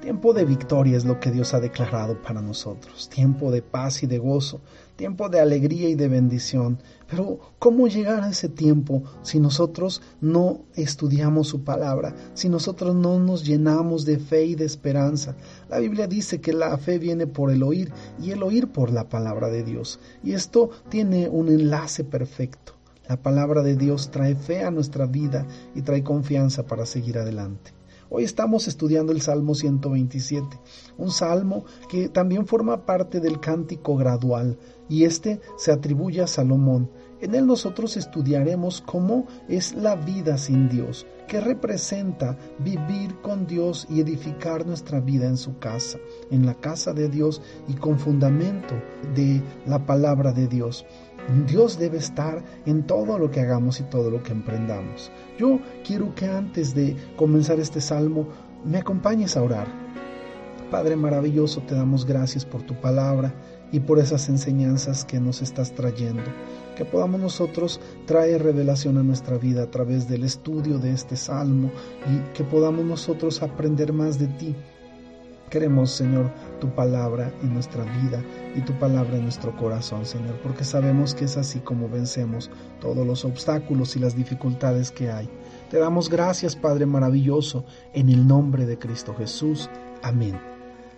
[0.00, 4.06] Tiempo de victoria es lo que Dios ha declarado para nosotros, tiempo de paz y
[4.06, 4.60] de gozo,
[4.94, 6.78] tiempo de alegría y de bendición.
[7.10, 13.18] Pero ¿cómo llegar a ese tiempo si nosotros no estudiamos su palabra, si nosotros no
[13.18, 15.36] nos llenamos de fe y de esperanza?
[15.68, 17.92] La Biblia dice que la fe viene por el oír
[18.22, 19.98] y el oír por la palabra de Dios.
[20.22, 22.74] Y esto tiene un enlace perfecto.
[23.08, 27.72] La palabra de Dios trae fe a nuestra vida y trae confianza para seguir adelante.
[28.10, 30.58] Hoy estamos estudiando el Salmo 127,
[30.96, 34.58] un salmo que también forma parte del cántico gradual
[34.88, 36.90] y este se atribuye a Salomón.
[37.20, 43.86] En él nosotros estudiaremos cómo es la vida sin Dios, que representa vivir con Dios
[43.90, 45.98] y edificar nuestra vida en su casa,
[46.30, 48.74] en la casa de Dios y con fundamento
[49.14, 50.86] de la palabra de Dios.
[51.46, 55.10] Dios debe estar en todo lo que hagamos y todo lo que emprendamos.
[55.38, 58.28] Yo quiero que antes de comenzar este salmo
[58.64, 59.66] me acompañes a orar.
[60.70, 63.34] Padre maravilloso, te damos gracias por tu palabra
[63.72, 66.24] y por esas enseñanzas que nos estás trayendo.
[66.76, 71.70] Que podamos nosotros traer revelación a nuestra vida a través del estudio de este salmo
[72.06, 74.54] y que podamos nosotros aprender más de ti
[75.50, 78.22] Queremos, Señor, tu palabra en nuestra vida
[78.54, 83.06] y tu palabra en nuestro corazón, Señor, porque sabemos que es así como vencemos todos
[83.06, 85.28] los obstáculos y las dificultades que hay.
[85.70, 89.70] Te damos gracias, Padre maravilloso, en el nombre de Cristo Jesús.
[90.02, 90.38] Amén.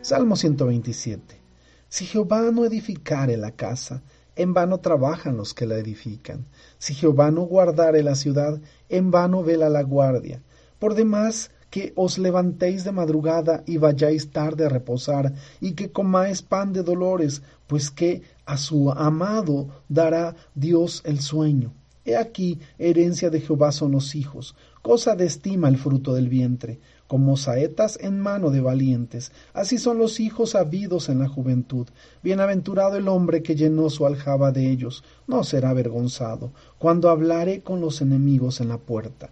[0.00, 1.49] Salmo 127.
[1.90, 4.02] Si Jehová no edificare la casa,
[4.36, 6.46] en vano trabajan los que la edifican.
[6.78, 10.40] Si Jehová no guardare la ciudad, en vano vela la guardia.
[10.78, 16.42] Por demás, que os levantéis de madrugada y vayáis tarde a reposar, y que comáis
[16.42, 21.74] pan de dolores, pues que a su amado dará Dios el sueño.
[22.04, 26.78] He aquí, herencia de Jehová son los hijos, cosa de estima el fruto del vientre,
[27.10, 31.88] como saetas en mano de valientes, así son los hijos habidos en la juventud.
[32.22, 37.80] Bienaventurado el hombre que llenó su aljaba de ellos, no será avergonzado, cuando hablare con
[37.80, 39.28] los enemigos en la puerta.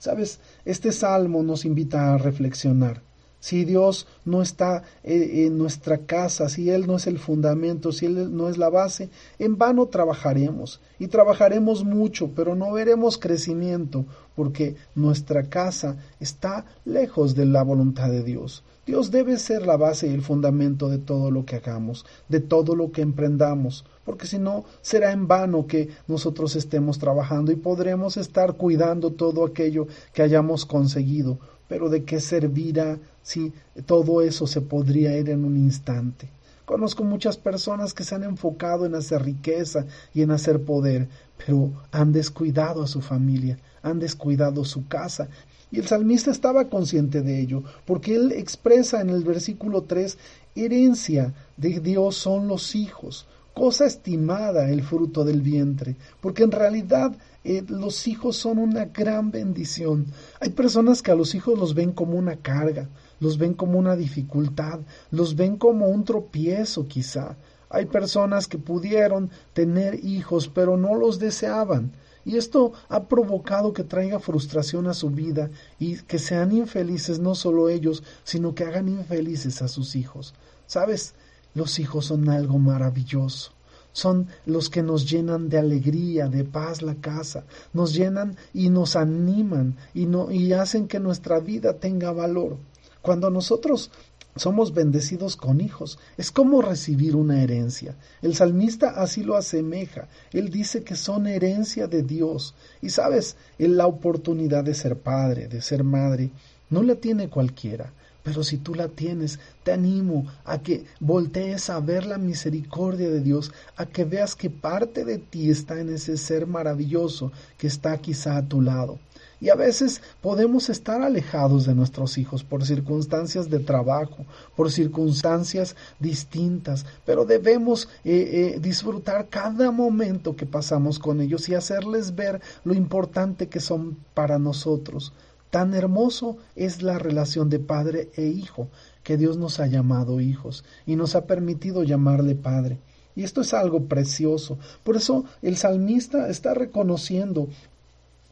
[0.00, 3.00] Sabes, este salmo nos invita a reflexionar.
[3.44, 8.06] Si Dios no está eh, en nuestra casa, si Él no es el fundamento, si
[8.06, 14.06] Él no es la base, en vano trabajaremos y trabajaremos mucho, pero no veremos crecimiento
[14.34, 18.64] porque nuestra casa está lejos de la voluntad de Dios.
[18.86, 22.74] Dios debe ser la base y el fundamento de todo lo que hagamos, de todo
[22.74, 28.16] lo que emprendamos, porque si no será en vano que nosotros estemos trabajando y podremos
[28.16, 31.38] estar cuidando todo aquello que hayamos conseguido,
[31.68, 33.52] pero de qué servirá si
[33.86, 36.28] todo eso se podría ir en un instante.
[36.64, 41.08] Conozco muchas personas que se han enfocado en hacer riqueza y en hacer poder,
[41.44, 45.28] pero han descuidado a su familia, han descuidado su casa
[45.74, 50.16] y el salmista estaba consciente de ello, porque él expresa en el versículo 3,
[50.54, 57.16] herencia de Dios son los hijos, cosa estimada el fruto del vientre, porque en realidad
[57.44, 60.06] eh, los hijos son una gran bendición.
[60.40, 62.88] Hay personas que a los hijos los ven como una carga,
[63.20, 67.36] los ven como una dificultad, los ven como un tropiezo quizá.
[67.70, 71.92] Hay personas que pudieron tener hijos, pero no los deseaban.
[72.24, 77.34] Y esto ha provocado que traiga frustración a su vida y que sean infelices no
[77.34, 80.34] solo ellos, sino que hagan infelices a sus hijos.
[80.66, 81.14] ¿Sabes?
[81.54, 83.52] Los hijos son algo maravilloso.
[83.92, 88.96] Son los que nos llenan de alegría, de paz la casa, nos llenan y nos
[88.96, 92.56] animan y, hacen que nuestra vida tenga valor.
[93.02, 93.92] Cuando nosotros
[94.36, 95.98] somos bendecidos con hijos.
[96.16, 97.94] Es como recibir una herencia.
[98.20, 100.08] El salmista así lo asemeja.
[100.32, 102.54] Él dice que son herencia de Dios.
[102.82, 106.30] Y sabes, la oportunidad de ser padre, de ser madre,
[106.68, 107.92] no la tiene cualquiera.
[108.24, 113.20] Pero si tú la tienes, te animo a que voltees a ver la misericordia de
[113.20, 117.98] Dios, a que veas que parte de ti está en ese ser maravilloso que está
[117.98, 118.98] quizá a tu lado.
[119.42, 124.24] Y a veces podemos estar alejados de nuestros hijos por circunstancias de trabajo,
[124.56, 131.54] por circunstancias distintas, pero debemos eh, eh, disfrutar cada momento que pasamos con ellos y
[131.54, 135.12] hacerles ver lo importante que son para nosotros.
[135.54, 138.70] Tan hermoso es la relación de padre e hijo,
[139.04, 142.80] que Dios nos ha llamado hijos y nos ha permitido llamarle padre.
[143.14, 144.58] Y esto es algo precioso.
[144.82, 147.46] Por eso el salmista está reconociendo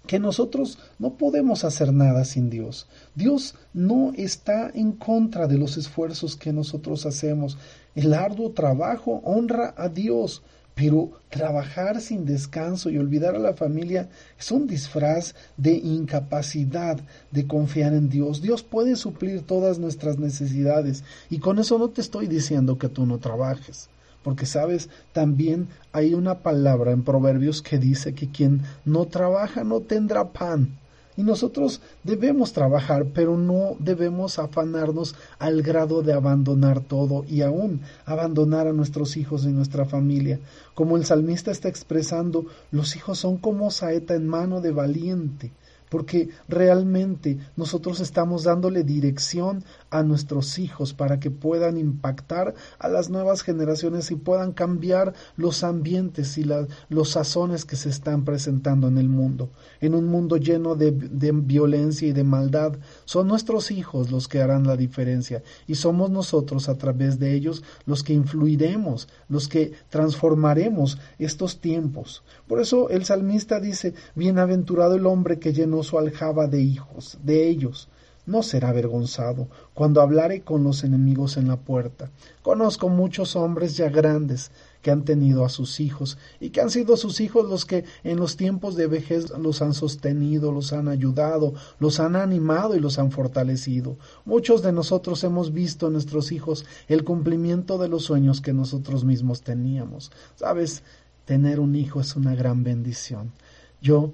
[0.09, 2.89] que nosotros no podemos hacer nada sin Dios.
[3.15, 7.57] Dios no está en contra de los esfuerzos que nosotros hacemos.
[7.95, 10.43] El arduo trabajo honra a Dios,
[10.75, 14.09] pero trabajar sin descanso y olvidar a la familia
[14.39, 16.99] es un disfraz de incapacidad
[17.31, 18.41] de confiar en Dios.
[18.41, 23.07] Dios puede suplir todas nuestras necesidades y con eso no te estoy diciendo que tú
[23.07, 23.89] no trabajes.
[24.23, 29.81] Porque sabes, también hay una palabra en Proverbios que dice que quien no trabaja no
[29.81, 30.79] tendrá pan.
[31.17, 37.81] Y nosotros debemos trabajar, pero no debemos afanarnos al grado de abandonar todo y aún
[38.06, 40.41] abandonar a nuestros hijos y nuestra familia.
[40.75, 45.53] Como el salmista está expresando, los hijos son como saeta en mano de valiente
[45.93, 53.11] porque realmente nosotros estamos dándole dirección a nuestros hijos para que puedan impactar a las
[53.11, 56.47] nuevas generaciones y puedan cambiar los ambientes y
[56.89, 59.50] los sazones que se están presentando en el mundo.
[59.83, 64.41] En un mundo lleno de, de violencia y de maldad, son nuestros hijos los que
[64.41, 69.73] harán la diferencia y somos nosotros a través de ellos los que influiremos, los que
[69.91, 72.23] transformaremos estos tiempos.
[72.49, 77.49] Por eso el salmista dice, bienaventurado el hombre que llenó su aljaba de hijos, de
[77.49, 77.88] ellos,
[78.25, 82.11] no será avergonzado cuando hablare con los enemigos en la puerta.
[82.43, 86.96] Conozco muchos hombres ya grandes que han tenido a sus hijos y que han sido
[86.96, 91.55] sus hijos los que en los tiempos de vejez los han sostenido, los han ayudado,
[91.79, 93.96] los han animado y los han fortalecido.
[94.25, 99.05] Muchos de nosotros hemos visto en nuestros hijos el cumplimiento de los sueños que nosotros
[99.05, 100.12] mismos teníamos.
[100.37, 100.82] Sabes,
[101.25, 103.32] tener un hijo es una gran bendición.
[103.81, 104.12] Yo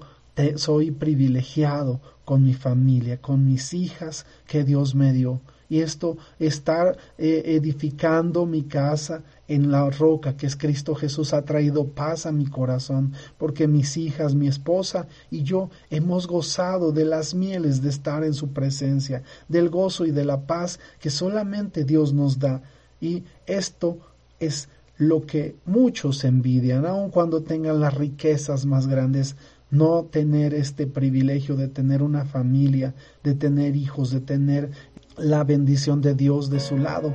[0.55, 5.41] soy privilegiado con mi familia, con mis hijas que Dios me dio.
[5.69, 11.43] Y esto, estar eh, edificando mi casa en la roca que es Cristo Jesús ha
[11.43, 17.05] traído paz a mi corazón, porque mis hijas, mi esposa y yo hemos gozado de
[17.05, 21.83] las mieles de estar en su presencia, del gozo y de la paz que solamente
[21.83, 22.63] Dios nos da.
[22.99, 23.99] Y esto
[24.39, 29.35] es lo que muchos envidian, aun cuando tengan las riquezas más grandes,
[29.71, 34.71] no tener este privilegio de tener una familia, de tener hijos, de tener
[35.17, 37.13] la bendición de Dios de su lado,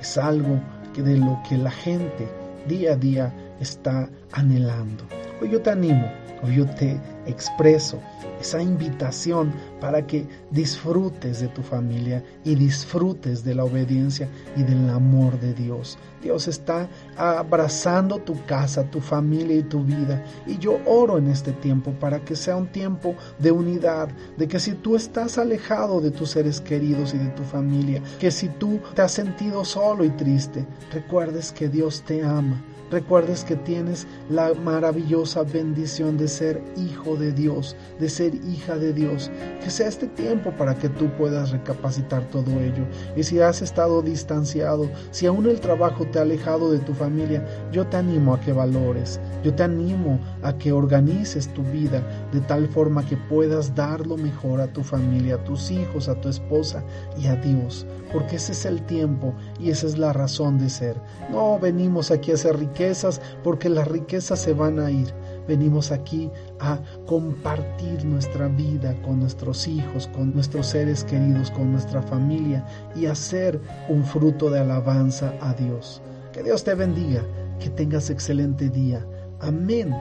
[0.00, 0.60] es algo
[0.94, 2.28] que de lo que la gente
[2.68, 5.04] día a día está anhelando.
[5.40, 6.10] Hoy yo te animo,
[6.42, 8.00] hoy yo te expreso
[8.42, 14.90] esa invitación para que disfrutes de tu familia y disfrutes de la obediencia y del
[14.90, 15.98] amor de Dios.
[16.22, 20.24] Dios está abrazando tu casa, tu familia y tu vida.
[20.46, 24.60] Y yo oro en este tiempo para que sea un tiempo de unidad, de que
[24.60, 28.80] si tú estás alejado de tus seres queridos y de tu familia, que si tú
[28.94, 32.62] te has sentido solo y triste, recuerdes que Dios te ama
[32.92, 38.92] recuerdes que tienes la maravillosa bendición de ser hijo de Dios, de ser hija de
[38.92, 39.30] Dios.
[39.64, 42.84] Que sea este tiempo para que tú puedas recapacitar todo ello.
[43.16, 47.44] Y si has estado distanciado, si aún el trabajo te ha alejado de tu familia,
[47.72, 52.02] yo te animo a que valores, yo te animo a que organices tu vida
[52.32, 56.20] de tal forma que puedas dar lo mejor a tu familia, a tus hijos, a
[56.20, 56.82] tu esposa
[57.18, 57.86] y a Dios.
[58.12, 60.96] Porque ese es el tiempo y esa es la razón de ser.
[61.30, 63.10] No venimos aquí a hacer riqueza
[63.42, 65.12] porque las riquezas se van a ir.
[65.48, 66.30] Venimos aquí
[66.60, 73.06] a compartir nuestra vida con nuestros hijos, con nuestros seres queridos, con nuestra familia y
[73.06, 76.00] hacer un fruto de alabanza a Dios.
[76.32, 77.22] Que Dios te bendiga,
[77.58, 79.04] que tengas excelente día.
[79.40, 79.92] Amén,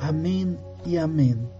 [0.00, 1.57] amén y amén.